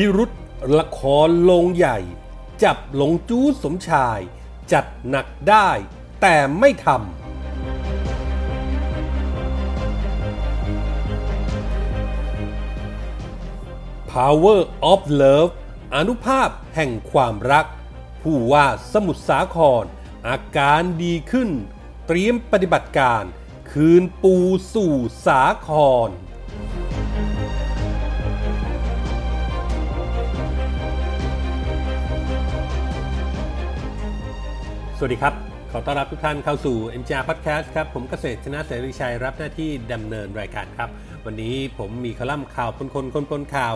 [0.00, 0.30] พิรุษ
[0.78, 1.98] ละครโรงใหญ่
[2.62, 4.18] จับหลงจู้สมชาย
[4.72, 5.70] จัดหนักได้
[6.20, 6.98] แต่ไม่ทำ
[14.12, 14.60] Power
[14.92, 15.52] of Love
[15.94, 17.66] อนุภาพแห่งความรัก
[18.22, 19.84] ผู้ว่าสมุทรสาคร
[20.28, 21.50] อาการดีขึ้น
[22.06, 23.22] เตรียมปฏิบัติการ
[23.72, 24.34] คืนปู
[24.74, 24.94] สู่
[25.26, 25.70] สาค
[26.08, 26.10] ร
[34.98, 35.34] สวัสดีครับ
[35.72, 40.90] ขอต้อนรับทุกท่านเข้าสู่ MGR Podcast ครับ ผมเกษตรชนะเสรีชัยรับหน้าที่ดำเนินรายการครับ
[41.26, 43.74] วันนี้ผมมีคอลัมน์ข่าวปนคนคนปนข่าว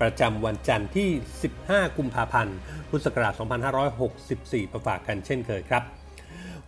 [0.00, 1.08] ประจำวันจันทร์ที่
[1.52, 2.56] 15 กุมภาพันธ์
[2.88, 3.32] พุทธศักราช
[4.02, 5.82] 2564 ประฝากกันเช่นเคยครับ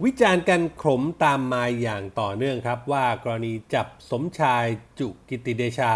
[0.05, 4.65] วิจารณ์กันขมตามมาอย่างต่อเนื่องครับ ว่ากรณีจับสมชาย
[4.99, 5.93] จุกิติเดชา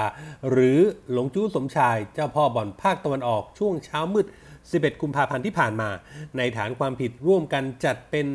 [0.51, 0.79] หรือ
[1.13, 4.27] หลงจู้สมชายเจ้าพ่อบ่อนภาคตะวันออกช่วงเช้ามืด
[4.73, 5.91] 11 กุมภาพันธ์ที่ผ่านมา
[6.37, 8.27] ในฐานความผิดร่วมกันจัดเป็น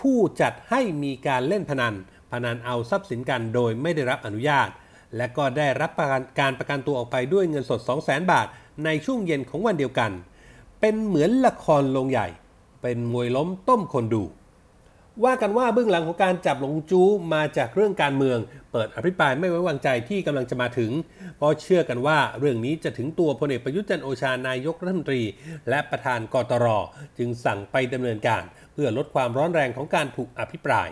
[0.00, 1.94] ผู้จัดให้มีการเล่นพนัน
[2.32, 4.68] พนันเอาทรัพย์สินกันโดยไม่ได้รับอนุญาต
[5.16, 8.46] และก็ได้รับประกันการประกันตัวออกไปด้วยเงินสด 200,000 บาท
[8.84, 10.10] ในช่วงเย็นของวันเดียวกัน
[10.80, 12.28] เป็นเหมือนละครลงใหญ่
[12.82, 14.22] เป็นมวยล้มต้มคนดู
[15.24, 18.38] ว่ากันว่าเบื้องหลังของการจับหลงจู้มาจากเรื่องการเมือง
[18.72, 20.90] เปิดอภิปรายไม่ไว้วางใจที่กำลังจะมาถึง
[21.36, 25.22] เพราะเชื่อกันว่าเรื่องนี้จะถึงตัวพลเอกประยุทธ์จันโอชานายกรัฐมนตรี
[25.68, 26.66] และประธานกตร
[27.18, 30.88] จึงสั่งไปดำเนินการ เพื่อลดความร้อนแรงของการถูกอภิปราย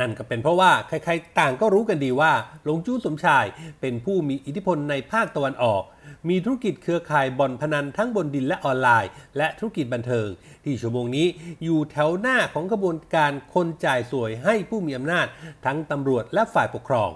[0.00, 2.32] นั่นก็เป็นเพราะว่าใครๆต่างก็รู้กันดีว่า
[2.64, 3.44] หลงจู้สมชาย
[3.80, 5.82] เป็นผู้มีอิทธิพลในภาคตะวันออก
[6.28, 10.28] มีธุรกิจเครือข่ายบ่อนพนันทั้งบนดินและออนไลน์ และธุรกิจบันเทิง
[10.64, 11.26] ที่ชั่วโมงนี้
[11.64, 15.26] อยู่แถวหน้าของกระบวนการคนจ่ายส่วยให้ผู้มีอำนาจ
[15.64, 17.10] ทั้งตำรวจและฝ่ายปกครอง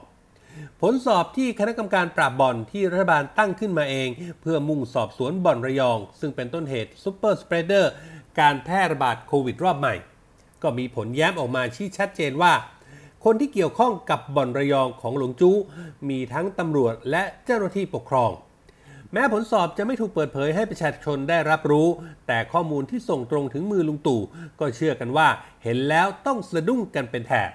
[0.81, 4.09] ผลสอบที่คณะกรรมการปราบบ่อนที่รัฐบาลตั้งขึ้นมาเอง
[4.41, 7.93] เพื่อมุ่งสอบสวนบ่อนระยอง ซึ่งเป็นต้นเหตุ super spreader
[8.41, 9.95] การแพร่ระบาดโควิดรอบใหม่
[10.63, 12.53] ก็มีผลแย้มออกมาชี้ชัดเจนว่า
[13.25, 15.57] คนที่เกี่ยวข้องกับบ่อนระยองของหลวงจู้
[16.09, 18.31] มีทั้งตำรวจและเจ้าหน้าที่ปกครอง
[19.13, 21.89] แม้ผลสอบจะไม่ถูกเปิดเผยให้ประชาชนได้รับรู้
[22.27, 24.21] แต่ข้อมูลที่ส่งตรงถึงมือลุงตู่
[24.61, 25.29] ก็เชื่อกันว่า
[25.65, 27.51] เห็นแล้วต้องสะดุ้งกันเป็นแถบ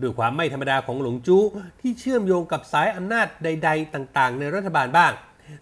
[0.00, 1.42] ด้วยความไม่ธรรมดาของหลงจู้
[1.80, 5.12] ที่เชื่อมโยงกับสายอำนาจใด ๆ ต่างๆ ในรัฐบาลบ้าง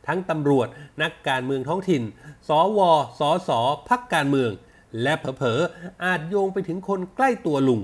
[0.07, 0.69] ทั้งตำรวจ
[1.03, 2.03] นักการเมืองท้องถิ่น
[2.49, 2.81] สว
[3.21, 3.51] สส
[3.89, 4.51] พักการเมือง
[5.03, 7.81] และเผลอๆอาจโยงไปถึงคนใกล้ตัวลุง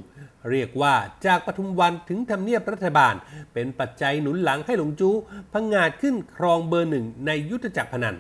[0.51, 0.95] เรียกว่า
[1.27, 3.15] จากปทุมวันถึงทำเนียบรัฐบาล
[3.53, 5.11] เป็นปัจจัยหนุนหลังให้หลงจู
[5.53, 8.17] พังงาดขึ้นครองเบอร์หนึ่งในยุทธจักรพนัน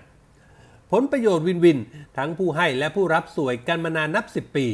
[0.90, 1.78] ผลประโยชน์วินวิน
[2.16, 4.66] ทั้งผู้ให้และผู้รับสวยกันมานานนับ10ปี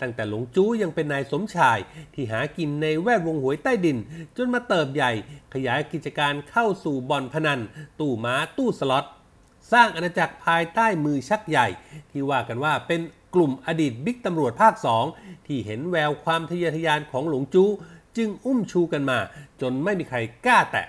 [0.00, 1.78] ตั้งแต่หลงจู้ยังเป็นนายสมชาย
[2.14, 3.98] ที่หากินในแวดวงหวยใต้ดิน
[4.36, 5.12] จนมาเติบใหญ่
[5.54, 7.60] ขยายกิจการเข้าสู่บ่อนพนัน
[8.00, 9.04] ตู้ม้าตู้สล็อต
[9.72, 11.66] สร้างอาณาจักรภายใต้มือชักใหญ่
[12.10, 13.00] ที่ว่ากันว่าเป็น
[13.34, 15.04] กลุ่มอดีตบิ๊กตำรวจภาคสอง
[15.46, 17.64] ที่เห็นแววความทะเยอทะยานของหลงจู
[18.16, 19.18] จึงอุ้มชูกันมา
[19.60, 20.86] จนไม่มีใครกล้าแตะ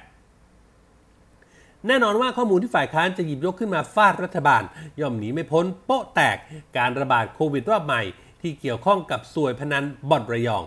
[1.88, 4.64] แน่นอนว่าข้อมูลที่ฝ่ายค้านจะหยิบยกขึ้นมาฟาดรัฐบาล
[5.00, 6.38] ย่อมหนีไม่พ้นโป๊ะแตก
[6.78, 8.02] การระบาดโควิดรอบใหม่
[8.42, 10.64] ที่เกี่ยวข้องกับสวยพนันบ่อนระยอง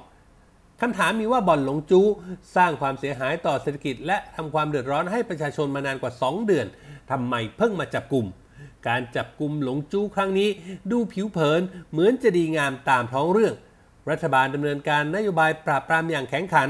[0.80, 2.00] คำถามมีว่าบ่อนหลงจู
[2.56, 6.66] สร้างความเสียหายต่อเศรษฐกิจ และทำความเดือดร้อนให้ประชาชนมานานกว่า 2 เดือน
[7.10, 8.26] ทำไมเพิ่งมาจับกลุ่ม
[8.88, 10.48] การจับกลุ่มหลงจู้ครั้งนี้
[10.90, 11.60] ดูผิวเผิน
[11.90, 13.54] เหมือนจะดีงามตามท้องเรื่อง
[14.10, 16.68] รัฐบาลดำเนินการนโยบายปราบปรามอย่างแข็งขัน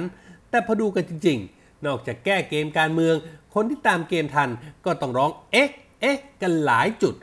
[0.50, 3.14] แต่พอดูกันจริง ๆ นอกจากแก้เกมการเมือง
[3.54, 4.50] คนที่ตามเกมทัน
[4.84, 7.14] ก็ต้องร้องเอ๊ะเอ๊ะกันหลายจุด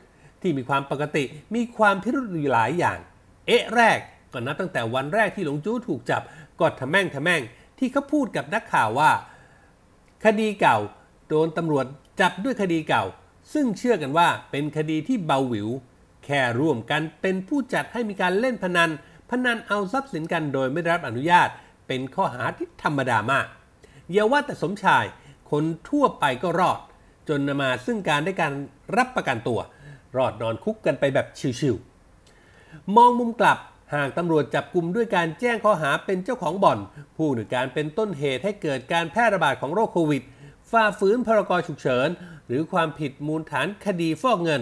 [0.42, 1.24] ที่มีความปกติ
[1.56, 2.98] มีความพิรุธอยู่หลายอย่าง
[3.48, 4.00] เอ๊ะแรก
[4.34, 6.22] ก็นับตั้งแต่วันแรกที่หลงจู้ถูกจับ
[6.60, 7.42] ก็ทะแม่งทะแม่ง
[7.80, 9.12] ที่เขาพูดกับนักข่าวว่า
[10.26, 10.78] คดีเก่า
[11.30, 11.86] โดนตำรวจ
[12.22, 13.04] จับด้วยคดีเก่า
[13.54, 15.70] ซึ่งเชื่อกันว่าเป็นคดีที่เบาหวิว
[16.26, 18.90] แค่ร่วมกันเป็นผู้จัดให้มีการเล่นพนัน
[19.30, 21.50] พนันเอาทรัพย์สินกันโดยไม่ได้รับอนุญาต
[21.88, 23.48] เป็นข้อหาที่ธรรมดามาก
[24.12, 25.06] อย่าว่าแต่สมชาย
[25.52, 26.80] คนทั่วไปก็รอด
[27.30, 28.54] จนนำมาซึ่งการได้การ
[28.98, 29.60] รับประกันตัว
[30.18, 31.28] รอดนอนคุกกันไปแบบ
[31.60, 33.60] ชิวๆมองมุมกลับ
[33.96, 36.80] หากตำรวจจับกลุ่มด้วยการแจ้งข้อหาเป็นเจ้าของบ่อน
[37.18, 40.24] ผู้หนึ่งการเป็นต้นเหตุให้เกิดการแพร่ระบาดของโรคโควิด
[40.74, 42.10] ฝ่าฝืนพรกฉุกเฉิน
[42.48, 44.62] หรือความผิดมูลฐานคดีฟอกเงิน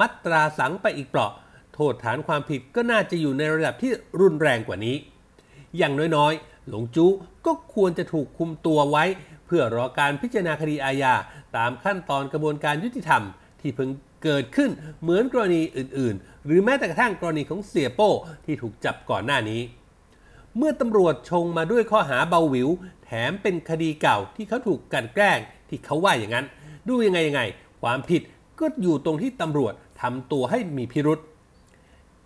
[0.00, 1.32] มัตราสังไปอีกเปราะ
[1.74, 4.96] โทษฐานความผิดก็น่าจะอยู่ในระดับที่รุนแรงกว่านี้
[5.78, 7.10] อย่างน้อยๆ หลงจู้
[7.46, 9.04] ก็ควรจะถูกคุมตัวไว้
[9.46, 11.14] เพื่อรอการพิจารณาคดีอาญา
[11.56, 13.22] ตามขั้นตอนกระบวนการยุติธรรม
[13.60, 13.90] ที่เพิ่ง
[14.24, 14.70] เกิดขึ้น
[15.02, 18.10] เหมือนกรณีอื่น ๆ หรือแม้แต่กระทั่งกรณีของเสียโป้
[18.44, 19.60] ที่ถูกจับก่อนหน้านี้
[20.56, 22.68] เมื่อตำรวจชงมาด้วยข้อหาเบาหวิว
[23.04, 25.38] แถมเป็นคดีเก่าที่เขาถูกกันแกล้ง
[25.68, 26.46] ที่เขาว่าอย่างนั้น
[26.88, 27.42] ดูยังไงยังไง
[27.82, 28.22] ความผิด
[28.60, 31.18] ก็อยู่ตรงที่ตำรวจทำตัวให้มีพิรุษ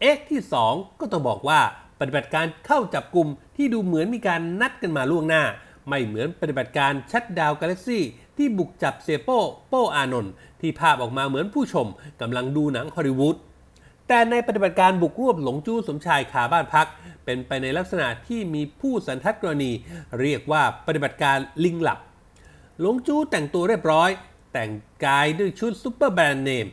[0.00, 0.40] เอ็กที่
[0.70, 1.61] 2 ก็ต้องบอกว่า
[2.00, 5.43] ปฏิบัติการเข้าจับกลุ่มที่ดูเหมือนมีการนัดกันมาล่วงหน้า
[5.88, 8.02] ไม่เหมือนปฏิบัติการชัดดาวกาแล็กซี่
[8.37, 9.38] ที่บุกจับเซโป้
[9.69, 11.87] โป้อานนท์ที่ภาพออกมาเหมือนผู้ชม
[12.20, 13.37] กำลังดูหนังฮอลลีวูด
[14.08, 16.87] แต่ในปฏิบัติการบุกรวบหลงจู้สมชายคาบ้านพัก
[17.25, 19.73] เป็นไปในลักษณะที่มีผู้สันทัดกรณี
[20.20, 21.99] เรียกว่าปฏิบัติการลิงหลับ
[22.81, 24.11] หลงจู้แต่งตัวเรียบร้อย
[24.53, 24.70] แต่ง
[25.05, 26.66] กายด้วยชุด super brand name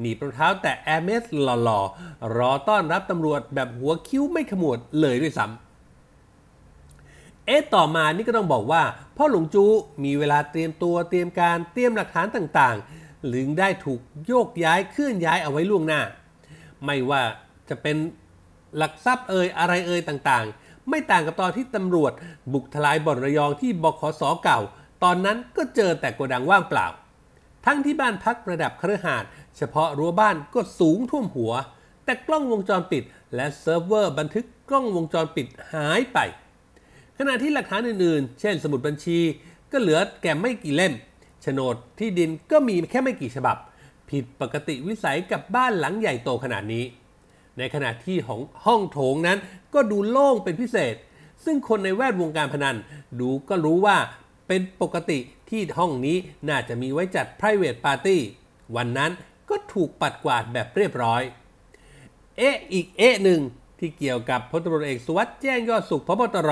[0.00, 8.82] หนีบรองเท้าแตะ Hermès หล่อๆ รอต้อนรับตำรวจแบบหัวคิ้วไม่ขมวดเลยด้วยซ้ำเอ๊ะต่อมานี่ก็ต้องบอกว่า
[9.16, 9.64] พ่อหลงจู้
[10.04, 16.00] มีเวลาเตรียมตัวเตรียมการเตรียมหลักฐานต่างๆ หรือได้ถูกโยกย้ายเคลื่อนย้ายเอาไว้ล่วงหน้า
[16.84, 17.22] ไม่ว่า
[17.68, 17.96] จะเป็น
[18.76, 22.12] หลักทรัพย์เอ่ยอะไรเอ่ยต่างๆ ไม่ต่างกับตอนที่ตำรวจ
[22.52, 24.60] บุกทลายบ่อนระยองที่บขสเก่า
[25.04, 26.86] ตอนนั้นก็เจอแต่โกดังว่างเปล่า
[27.66, 29.24] ทั้งที่บ้านพักระดับคฤหาสน์
[29.56, 31.52] เฉพาะรั้วบ้านก็สูงท่วมหัว
[32.04, 33.02] แต่กล้องวงจรปิด
[33.34, 36.18] และเซิร์ฟเวอร์บันทึกกล้องวงจรปิดหายไป
[37.18, 39.18] ขณะที่หลักฐานอื่นๆ เช่นสมุดบัญชี
[39.72, 40.92] ก็เหลือแก่ไม่กี่เล่ม
[41.42, 43.56] โฉนดที่ดินก็มีแค่ไม่กี่ฉบับ
[44.10, 46.84] ผิดปกติวิสัยกับบ้านหลังใหญ่โตขนาดนี้
[47.58, 49.38] ในขณะที่ของห้องโถงนั้น
[49.74, 50.94] ก็ดูโล่งเป็นพิเศษ
[51.44, 52.76] ซึ่งคนในแวดวงการพนัน
[53.20, 53.96] ดูก็รู้ว่า
[54.48, 55.18] เป็นปกติ
[55.50, 56.16] ที่ห้องนี้
[56.48, 58.18] น่าจะมีไว้จัด private party
[58.76, 59.10] วันนั้น
[59.50, 61.22] ก็ถูกปัดกวาดแบบเรียบร้อย
[62.38, 63.40] เอ๊ะอีกเอ๊ะหนึ่ง
[63.78, 66.50] ที่เกี่ยวกับพลตำรวจเอกสุวัสด์แจ้งยอดสุขพบตร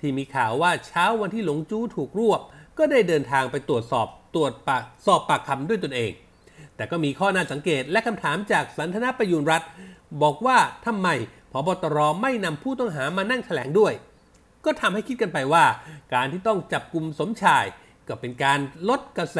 [0.00, 2.40] ที่มีข่าวว่าเช้าวันที่หลงจู้ถูกรวบ
[2.78, 6.12] ก็ได้เดินทางไปตรวจสอบตรวจปากสอบปากคำด้วยตนเอง
[6.78, 9.62] แต่ก็มีข้อน่าสังเกตและคำถามจากสันทนาประยุนรัฐ
[10.22, 11.08] บอกว่าทำไม
[11.52, 13.92] พบตรไม่นำผู้ต้องหามานั่งแถลงด้วย
[14.64, 15.64] ก็ทำให้คิดกันไปว่า
[16.14, 17.64] การที่ต้องจับกลุ่มสมชาย
[18.08, 18.58] ก็เป็นการ
[18.88, 19.38] ลดกระแส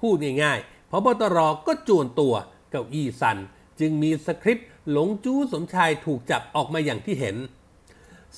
[0.00, 2.34] พูดง่ายๆพบตรก็จวนตัว
[2.70, 3.38] เก้าอี้สัน
[3.80, 7.36] จึงมีสคริปต์หลงจู้สมชายถูกจับออกมาอย่างที่เห็น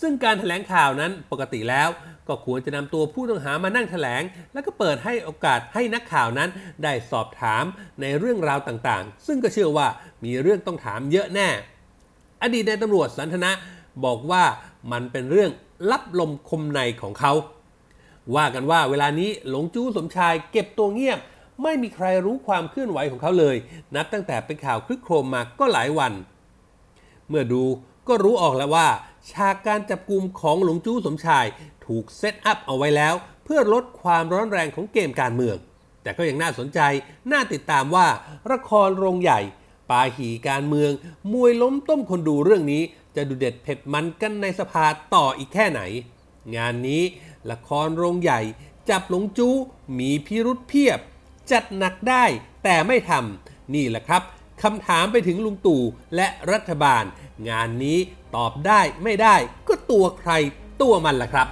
[0.00, 1.88] ซึ่งการถแถลงข่าวนั้นปกติแล้ว
[2.28, 4.22] ก็ควรจะนำตัวผู้ต้องหามานั่งถแถลง
[4.52, 6.50] แล้วก็เปิดให้โอกาสให้นักข่าวนั้น
[6.82, 7.64] ได้สอบถาม
[8.00, 9.88] ในเรื่องราวต่างๆ ซึ่งก็เชื่อว่า
[10.24, 11.48] มีเรื่องต้องถามเยอะแน่
[12.42, 13.52] อดีตนายตำรวจสันทนะ
[14.04, 14.44] บอกว่า
[14.92, 15.50] มันเป็นเรื่อง
[15.90, 17.32] ลับลมคมในของเขา
[18.36, 21.18] ว่ากันว่าเวลานี้หลงจู้สมชายเก็บตัวเงียบ
[21.62, 23.56] ไม่มีใครรู้ความเคลื่อนไหวของเขาเลย
[23.94, 26.12] นับตั้งแต่เป็นข่าวคลึกโครมมาก็หลายวัน
[27.28, 27.62] เมื่อดู
[28.08, 28.88] ก็รู้ออกแล้วว่า
[29.32, 31.46] ฉากการจับกลุ่มของหลวงจู้สมชาย
[31.86, 33.14] ถูกเซตอัพเอาไว้แล้ว
[33.44, 35.56] เพื่อลดความร้อนแรงของเกมการเมือง
[36.02, 36.80] แต่ก็ยังน่าสนใจ
[37.32, 38.06] น่าติดตามว่า
[38.52, 39.40] ละครโรงใหญ่
[39.90, 40.90] ปาหีการเมือง
[41.32, 42.82] มวยล้มต้มคนดูเรื่องนี้
[43.16, 45.80] จะดูเด็ดเผ็ดมันกันในสภาต่ออีกแค่ไหน
[46.56, 47.02] งานนี้
[47.50, 48.40] ละครโรงใหญ่
[48.90, 49.54] จับหลงจู้
[49.98, 50.98] มีพิรุษเพียบ
[51.52, 52.24] จัดหนักได้
[52.64, 54.22] แต่ไม่ทำนี่แหละครับ
[54.62, 55.82] คำถามไปถึงลุงตู่
[56.16, 57.04] และรัฐบาล
[57.48, 57.98] งานนี้
[58.36, 59.36] ตอบได้ไม่ได้
[59.68, 60.32] ก็ตัวใคร
[60.82, 61.48] ตัวมันล่ะครับ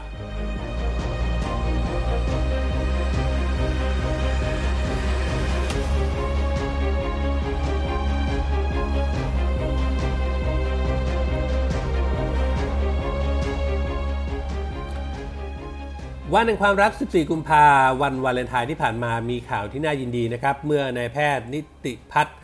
[16.34, 17.64] วันแห่งความรัก 14 กุมภา
[18.02, 22.36] วันวาเลนไทน์ที่ผ่านมามีข่าวที่น่ายินดีนะครับ เมื่อนายแพทย์นิติพัฒน์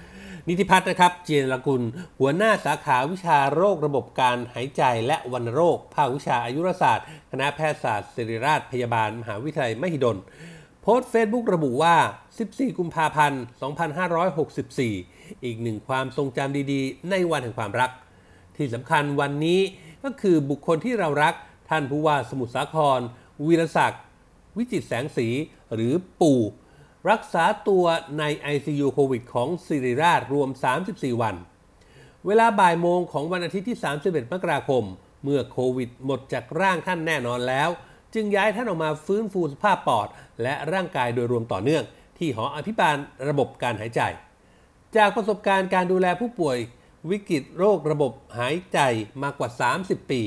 [0.48, 1.82] นิติพัฒน์นะครับ เจนรกุล
[2.18, 10.16] หัวหน้าสาขาวิชาโรคระบบการหายใจและวัณโรค ภาควิชาอายุรศาสตร์ คณะแพทยศาสตร์ศิริราชพยาบาล มหาวิทยาลัยมหิดล
[10.82, 11.96] โพสต์เฟซบุ๊กระบุว่า
[12.38, 13.42] 14 กุมภาพันธ์
[14.22, 17.90] 2564 อีกหนึ่งความทรงจำดีๆ ในวันแห่งความรัก
[18.56, 19.60] ที่สำคัญวันนี้
[20.04, 21.34] ก็คือบุคคลที่เรารัก
[21.70, 23.00] ท่านผู้ว่าสมุทรสาคร
[23.46, 24.02] วีรศักดิ์
[24.56, 25.28] วิจิตแสงสี
[25.74, 26.40] หรือปู่
[27.10, 27.84] รักษาตัว
[28.18, 30.48] ใน ICU โควิดของสิริราชรวม
[30.84, 31.36] 34 วัน
[32.26, 34.84] เวลาบ่ายโมงของวันอาทิตย์ที่ 31 มกราคม
[35.24, 37.68] เมื่อโควิดหมดจากร่างท่านแน่นอนแล้ว
[38.14, 40.08] จึงย้ายท่านออกมาฟื้นฟูสภาพปอด
[40.42, 41.84] และร่างกายโดยรวมต่อเนื่อง
[42.18, 42.96] ที่หออภิบาล
[43.28, 44.00] ระบบการหายใจ
[44.96, 46.58] จากประสบการณ์การดูแลผู้ป่วย
[47.10, 48.78] วิกฤตโรคระบบหายใจ
[49.22, 50.22] มากกว่า 30 ปี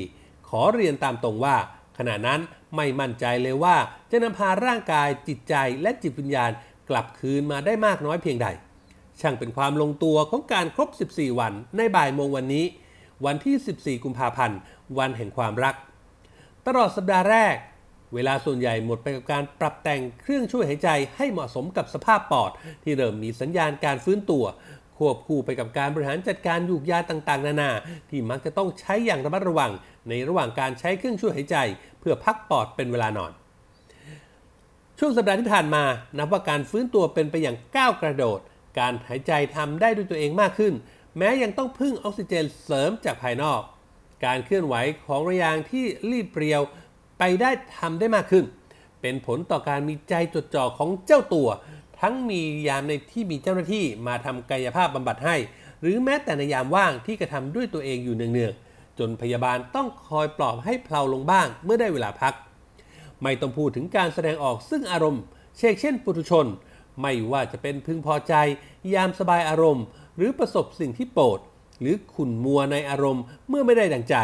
[0.50, 1.58] ขอเรียนตามตรงว่า
[1.98, 2.40] ขณะนั้น
[2.76, 3.76] ไม่มั่นใจเลยว่า
[4.12, 6.52] จะนำพาร่างกายจิตใจและจิตวิญญาณ
[6.90, 8.48] กลับคืนมาได้มากน้อยเพียงใด
[9.22, 12.66] ช่างเป็นความลงตัวของการครบ 14 วันในบ่ายโมงวันนี้
[13.26, 14.60] วันที่ 14 กุมภาพันธ์
[14.98, 15.76] วันแห่งความรัก
[16.66, 17.56] ตลอดสัปดาห์แรก
[18.14, 22.52] เวลาส่วนใหญ่หมดไปกับการปรับแต่งเครื่องช่วยหายใจให้เหมาะสมกับสภาพปอด
[22.84, 24.46] ที่เริ่มมีสัญญาณการฟื้นตัว
[24.98, 27.70] ควบคู่ไปกับการบริหารจัดการยูกยาต่างๆ นานา
[28.10, 29.72] ที่มักจะต้องใช้อย่างระมัดระวัง
[30.08, 31.58] ในระหว่างการใช้เครื่องช่วยหายใจ
[32.00, 33.32] เพื่อพักปอดเป็นเวลานอน
[35.00, 35.84] ช่วงสัปดาห์ที่ผ่านมา
[36.18, 38.40] นับว่าการฟื้นตัวเป็นไปอย่างก้าวกระโดด
[38.80, 40.74] การหายใจทำได้ด้วยตัวเองมากขึ้น
[41.18, 43.62] แม้ยังต้องพึ่งออกซิเจนเสริมจากภายนอก
[44.26, 44.76] การเคลื่อนไหว
[45.06, 46.62] ของระยางที่รีบเรียว
[47.20, 48.46] ไปได้ทำได้มากขึ้น
[49.02, 51.48] เป็นผลต่อการมีใจจดจ่อของเจ้าตัว
[52.02, 55.36] ทั้งมียามในที่มีเจ้าหน้าที่มาทำกายภาพบำบัดให้
[55.82, 62.34] หรือแม้แต่ในยามว่างที่กระทำด้วยตัวเองอยู่เนืองๆจนพยาบาลต้องคอยปลอบให้เพลาลงบ้างเมื่อได้เวลาพัก
[63.24, 65.24] ไม่ต้องพูดถึงการแสดงออกซึ่งอารมณ์
[65.58, 66.46] เช่นเช่น ปุถุชน
[67.02, 68.34] ไม่ว่าจะเป็นพึงพอใจ
[68.94, 69.84] ยามสบายอารมณ์
[70.18, 71.40] หรือประสบสิ่งที่โปรด
[71.82, 74.16] หรือขุนมัวในอารมณ์เมื่อไม่ได้ดังใจ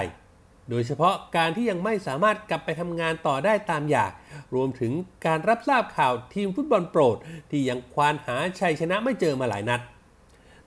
[0.69, 4.11] โดยเฉพาะการที่ยังไม่สามารถกลับไปทำงานต่อได้ตามอยาก
[4.53, 4.93] รวมถึง
[5.25, 7.17] การรับทราบข่าวทีมฟุตบอลโปรด
[7.49, 9.81] ที่ยังควานหาชัยชนะไม่เจอมาหลายนัด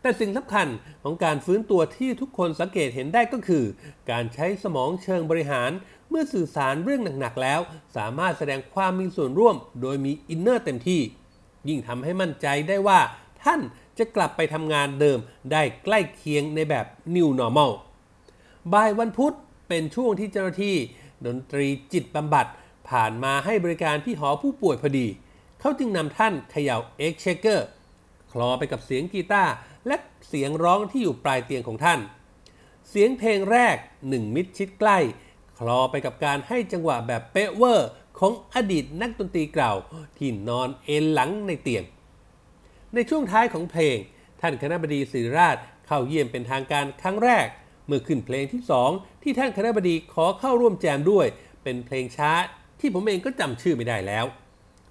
[0.00, 0.68] แต่สิ่งสำคัญ
[1.02, 3.64] ของการฟื้นตัวที่ทุกคนสังเกตเห็นได้ก็คือ
[4.10, 5.70] การใช้สมองเชิงบริหาร
[6.10, 7.60] เมื่อสื่อสารเรื่องหนักๆแล้ว
[7.96, 11.00] สามารถแสดงความมีส่วนร่วม โดยมี inner เต็มที่
[11.68, 13.00] ยิ่งทำให้มั่นใจได้ว่า
[13.44, 13.60] ท่าน
[13.98, 15.18] จะกลับไปทำงานเดิม
[15.52, 17.72] ได้ใกล้เคียงในแบบ New Normal
[18.72, 19.34] บ่ายวันพุธ
[19.68, 20.76] เป็นช่วงที่เจ้าหน้าที่
[21.26, 22.46] ดนตรีจิตบำบัด
[22.90, 25.06] ผ่านมาให้บริการที่หอผู้ป่วยพอดี
[25.60, 27.68] เขาจึงนำท่านเขย่า egg shaker
[28.32, 29.52] คลอไปกับเสียงกีตาร์
[29.86, 29.96] และ
[30.28, 32.00] เสียงร้องที่อยู่ปลายเตียงของท่าน
[32.88, 33.76] เสียงเพลงแรก
[34.08, 34.98] หนึ่งมิตรชิดใกล้
[35.58, 37.88] คลอไปกับการให้จังหวะแบบเป๊ะเวอร์
[38.18, 39.74] ของอดีตนักดนตรีเก่า
[40.18, 41.84] ที่นอนเอนหลังในเตียง
[42.94, 43.96] ในช่วงท้ายของเพลง
[44.40, 47.46] ท่านคณะบดีศิริราชเข้าเยี่ยมเป็นทางการครั้งแรก
[47.86, 48.90] เมื่อขึ้นเพลงที่สอง
[49.22, 51.26] ที่ท่านคณะบดีขอเข้าร่วมแจมด้วย
[51.62, 52.32] เป็นเพลงช้า
[52.80, 54.24] ที่ผมเองก็จำชื่อไม่ได้แล้ว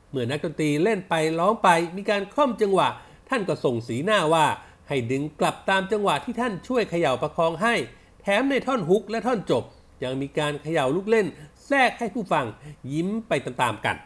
[0.09, 2.87] เมื่อนักดนตรีเล่นไปร้องไปมีการคล่อมจังหวะ
[3.29, 4.45] ท่านก็ส่งสีหน้าว่า
[4.87, 7.75] ให้ดึงกลับตามจังหวะที่ท่านช่วยเขย่าประคองให้
[8.21, 9.63] แถมในท่อนฮุกและท่อนจบ
[10.03, 11.27] ยังมีการเขย่าลูกเล่น
[11.67, 12.45] แทรกให้ผู้ฟัง
[12.93, 13.97] ยิ้มไปตามๆกัน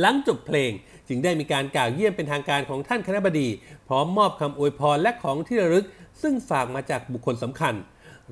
[0.00, 0.72] หลังจบเพลง
[1.08, 3.48] จึงได้มีการกล่าวเยี่ยมเป็นทางการของท่านคณะบดี
[3.88, 5.86] พร้อมมอบคำอวยพรและของที่ระลึก
[6.22, 7.74] ซึ่งฝากมาจากบุคคลสำคัญ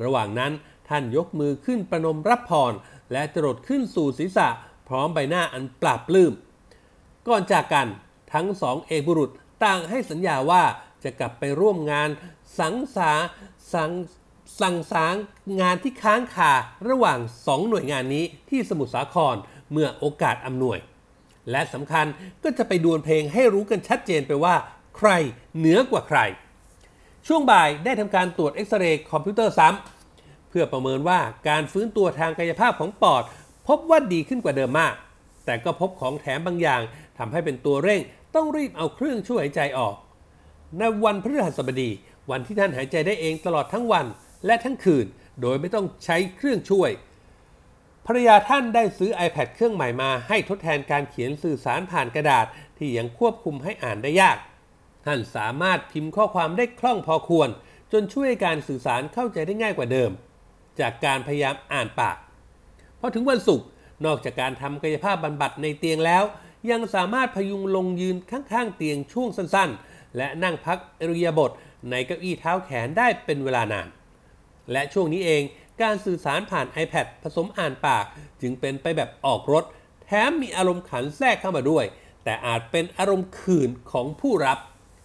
[0.04, 0.52] ระหว่างนั้น
[0.88, 2.72] ท่านยกมือขึ้นประนมรับพร
[3.12, 4.48] และจรดขึ้นสู่ศีรษะ
[4.88, 6.32] พร้อมใบหน้าอันปราบปลื้ม
[7.28, 7.88] ก่อนจากกัน
[8.32, 9.30] ทั้งสองเอกบุรุษ
[9.64, 10.62] ต่างให้สัญญาว่า
[11.04, 12.08] จะกลับไปร่วมงาน
[12.58, 13.12] สังสา
[13.74, 13.90] สัง
[14.60, 15.14] สั่งสาง
[15.60, 16.52] งานที่ค้างคา
[16.88, 19.36] ระหว่างสองหน่วยงานนี้ที่สมุทรสาคร
[19.72, 20.78] เมื่อโอกาสอำนวย
[21.50, 22.06] และสำคัญ
[22.42, 24.54] ก็จะไปดวลเพลงให้รู้กันชัดเจนไปว่า
[24.96, 25.10] ใคร
[25.56, 26.18] เหนือกว่าใคร
[27.26, 29.99] ช่วงบ่ายได้ทำการตรวจเอ็กซเรย์คอมพิวเตอร์ซ้ำ
[30.50, 33.22] เพื่อประเมินว่าการฟื้นตัวทางกายภาพของปอด
[33.68, 34.94] พบว่าดีขึ้นกว่าเดิมมาก
[35.44, 36.80] แต่ก็พบของแถมบางอย่าง
[37.18, 38.00] ทำให้เป็นตัวเร่ง
[38.34, 39.94] ต้องรีบเอาเครื่องช่วยหายใจออก
[40.78, 41.90] ในวันพฤหัสบดี
[42.30, 44.06] วันที่ท่านหายใจได้เองตลอดทั้งวัน
[44.46, 45.06] และทั้งคืน
[45.40, 46.90] โดยไม่ต้องใช้เครื่องช่วย
[48.06, 52.46] ภรรยาท่านได้ซื้อ iPad เครื่องใหม่มาให้ทดแทนการเขียนสื่อสารผ่านกระดาษ
[52.78, 54.38] ที่ยังควบคุมให้อ่านได้ยาก
[55.06, 57.48] ท่านสามารถพิมพ์ข้อความได้คล่องพอควร
[57.92, 60.10] จนช่วยการสื่อสารเข้าใจได้ง่ายกว่าเดิม
[60.80, 62.16] จากการพยายามอ่านปาก
[63.00, 63.66] พอถึงวันศุกร์
[64.06, 66.24] นอกจากการทำกายภาพบำบัดในเตียงแล้ว
[66.70, 71.50] ยังสามารถพยุงลงยืนข้างๆเตียงช่วงสั้นๆ และนั่งพักอริยบท
[71.90, 73.88] ในเก้าอี้เท้าแขนได้เป็นเวลานาน
[74.72, 75.42] และช่วงนี้เอง
[75.82, 78.04] การสื่อสารผ่าน iPad ผสมอ่านปาก
[78.40, 79.64] จึงเป็นไปแบบออกรถ
[80.04, 81.84] แถมมีอารมณ์ขันแทรกเข้ามาด้วย
[82.24, 84.58] แต่อาจเป็นอารมณ์ขื่นของผู้รับ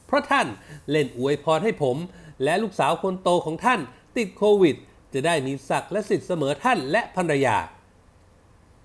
[0.07, 0.47] เพราะท่าน
[0.91, 1.97] เล่นอวยพรให้ผม
[2.43, 3.79] และลูกสาวคนโตของท่าน
[4.17, 4.75] ติดโควิด
[5.15, 7.57] จะได้มีศักดิ์และสิทธิ์เสมอท่านและภรรยา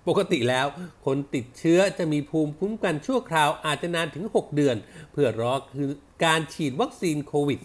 [0.08, 0.66] ปกติแล้ว
[1.06, 4.76] คนติดเชื้อจะมีภูมิคุ้มกันชั่วคราวอาจจะนานถึง 6 เดือน
[5.12, 5.90] เพื่อรอคือ
[6.24, 7.60] การฉีดวัคซีนโควิด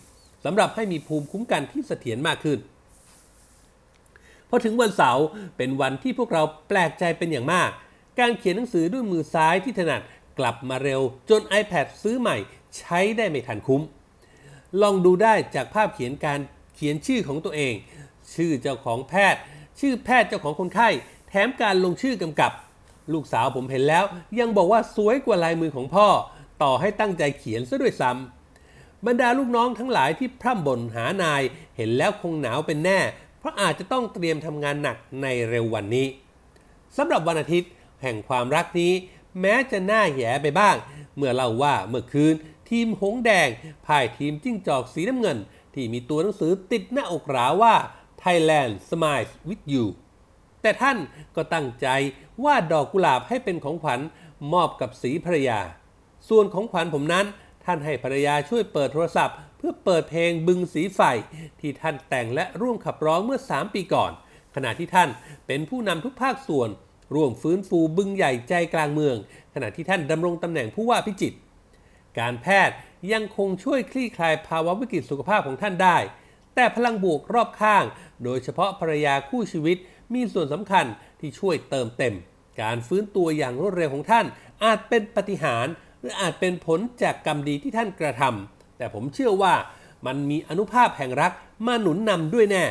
[0.45, 2.59] สำหรับให้มีภูมิคุ้มกันที่เสถียรมากขึ้น
[4.49, 5.25] พอถึงวันเสาร์
[5.57, 7.69] เป็นวันที่พวกเราแปลกใจเป็นอย่างมาก
[8.19, 10.01] การเขียนหนังสือด้วยมือซ้ายที่ถนัด
[10.39, 12.37] กลับมาเร็ว จน iPad ซื้อใหม่
[12.77, 13.81] ใช้ได้ไม่ทันคุ้ม
[14.81, 16.39] ลองดูได้จากภาพเขียนการ
[16.75, 17.73] เขียนชื่อของตัวเอง
[18.33, 19.41] ชื่อเจ้าของแพทย์
[19.79, 20.89] ชื่อแพทย์เจ้าของคนไข้
[21.29, 22.51] แถมการลงชื่อกำกับ
[23.13, 24.03] ลูกสาวผมเห็นแล้ว
[24.39, 26.07] ยังบอกว่าสวยกว่าลายมือของพ่อ
[26.63, 31.41] ต่อให้ตั้งใจเขียนซะด้วยซ้ำบรรดาลูกน้องทั้งหลายที่พร่ำบ่นหานาย
[31.77, 32.99] เห็นแล้วคงหนาวเป็นแน่
[33.39, 36.07] เพราะอาจจะต้องเตรียมทำงานหนักในเร็ววันนี้
[36.97, 38.93] สำหรับวันอาทิตย์แห่งความรักนี้
[39.41, 40.75] แม้จะน่าแย่ไปบ้าง
[41.15, 42.33] เมื่อเล่าว่าเมื่อคืน
[42.69, 43.49] ทีมหงแดง
[43.85, 45.37] พ่ายทีมจิ้งจอกสีน้ำเงิน
[45.73, 47.75] ที่มีตัวหนังสือติดหน้าอกราว่า
[48.25, 49.85] Thailand Smiles with you
[50.61, 50.97] แต่ท่าน
[51.35, 51.87] ก็ตั้งใจ
[52.43, 53.99] วาดดอกกุหลาบให้เป็นของขวัญ
[54.53, 55.59] มอบกับสีภรรยา
[56.29, 57.25] ส่วนของขวัญผมนั้น
[57.65, 61.01] ท่านให้ภรรยาช่วยเปิดโทรศัพท์ เพื่อเปิดเพลงบึงสีไฟ
[61.59, 64.11] ที่ท่านแต่งและร่วมขับร้องเมื่อ 3 ปีก่อน
[64.55, 65.09] ขณะที่ท่าน
[65.47, 66.69] เป็นผู้นำทุกภาคส่วน
[67.15, 69.15] ร่วมฟื้นฟูบึงใหญ่ใจกลางเมือง
[69.53, 71.37] ขณะที่ท่านดำรงตำแหน่งผู้ว่าพิจิตร
[72.19, 72.75] การแพทย์
[73.11, 75.97] ยังคงช่วยคลี่คลายภาวะวิกฤตสุขภาพของท่านได้
[76.55, 77.83] แต่พลังบวกรอบข้าง
[78.23, 79.77] โดยเฉพาะภรรยาคู่ชีวิต
[80.13, 80.85] มีส่วนสำคัญ
[81.19, 82.15] ที่ช่วยเติมเต็ม
[82.61, 84.25] การฟื้นตัวอย่างรวดเร็วของท่าน
[84.63, 85.67] อาจเป็นปฏิหาร
[85.99, 89.53] หรืออาจเป็นผลจากกรรมดีที่ท่านกระทำแต่ผมเชื่อว่า
[90.05, 91.31] มันมีอนุภาพแห่งรัก
[91.65, 92.65] มาหนุนนำด้วยแน่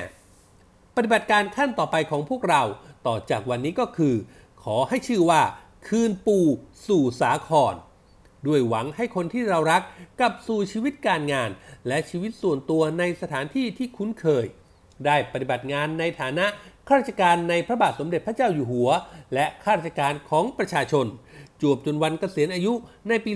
[0.97, 2.63] ปฏิบัติการขั้นต่อไปของพวกเรา
[3.07, 4.15] ต่อจากวันนี้ก็คือ
[4.65, 5.43] ขอให้ชื่อว่า
[5.89, 6.39] คืนปู
[6.87, 7.75] สู่สาคร
[8.47, 9.83] ด้วยหวังให้คนที่เรารัก
[10.21, 11.51] กลับสู่ชีวิตการงาน
[11.89, 14.47] และชีวิตส่วนตัวในสถานที่ที่คุ้นเคย
[15.07, 16.47] ได้ปฏิบัติงานในฐานะ
[16.89, 18.91] ข้าราชการในพระบาทสมเด็จพระเจ้าอยู่หัว
[19.35, 21.07] และข้าราชการของประชาชน
[21.61, 22.73] จวบจนวันเกษียณอายุ
[23.09, 23.33] ในปี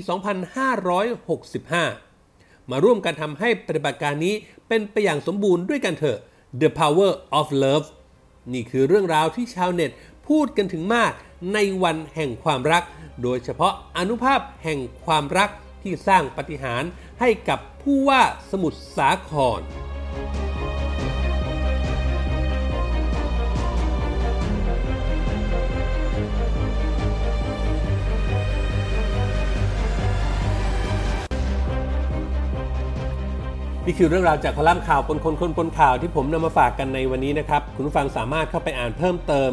[1.79, 4.35] 2565 มาร่วมกันทำให้ปฏิบัติการนี้
[4.69, 6.19] เป็นไปอย่างสมบูรณ์ด้วยกันเถอะ
[6.61, 7.87] The Power of Love
[8.53, 9.91] นี่คือเรื่องราวที่ชาวเน็ต
[10.29, 11.13] พูดกันถึงมาก
[11.55, 12.83] ในวันแห่งความรัก
[13.23, 15.51] โดยเฉพาะอนุภาพแห่งความรัก
[15.83, 16.83] ที่สร้างปฏิหาร
[17.21, 39.53] ให้กับผู้ว่าสมุทรสาครนี่คือเรื่องราวจากคอลัมน์ข่าวปนคนคนปนข่าวที่ผมนำมาฝากกันในวันนี้นะครับ คุณผู้ฟังสามารถเข้าไปอ่านเพิ่มเติม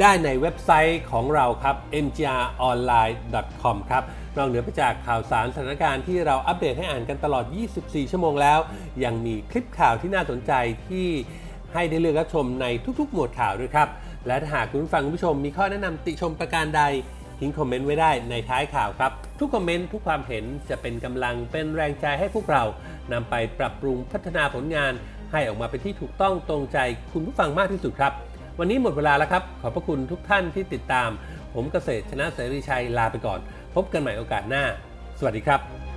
[0.00, 4.02] ได้ในเว็บไซต์ของเราครับ mgronline.com ครับ
[4.36, 7.44] นอกเหนือไปจากข่าวสารสถานการณ์ที่เราอัปเดตให้อ่านกันตลอด
[7.78, 8.58] 24 ชั่วโมงแล้ว
[9.04, 10.52] ยังมีคลิปข่าวที่น่าสนใจ
[10.88, 11.08] ที่
[11.74, 12.66] ให้ได้เลือกรับชมใน
[13.00, 13.88] ทุกๆ หมวดข่าวด้วยครับ
[14.26, 16.82] และถ้าหากคุณผู้ฟังคุณผู้ชมมีข้อแนะนำติชมประการใด
[17.40, 22.62] ทิ้งคอมเมนต์ไว้ได้ในท้ายข่าวครับ ทุกคอมเมนต์ทุกความเห็นจะเป็นกำลังเป็นแรงใจให้พวกเรา
[23.12, 24.92] นำไปปรับปรุงพัฒนาผลงาน
[25.32, 26.78] ให้ออกมาเป็นที่ถูกต้องตรงใจ
[27.12, 28.12] คุณผู้ฟังมากที่สุดครับ
[28.60, 31.10] วันนี้หมดเวลาแล้วครับ ขอบพระคุณทุกท่านที่ติดตาม
[31.54, 33.40] ผมเกษตรชนะเสรีชัยลาไปก่อน
[33.74, 34.64] พบกันใหม่โอกาสหน้า
[35.18, 35.87] สวัสดีครับ